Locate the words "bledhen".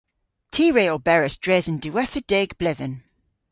2.59-2.93